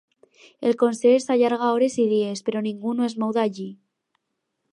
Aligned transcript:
El 0.69 0.77
concert 0.83 1.23
s'allarga 1.25 1.69
hores 1.75 1.99
i 2.05 2.07
dies, 2.15 2.43
però 2.49 2.65
ningú 2.69 2.97
no 3.01 3.07
es 3.11 3.19
mou 3.25 3.37
d'allí. 3.39 3.69